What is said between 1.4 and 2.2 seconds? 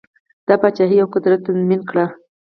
تضمین کړي.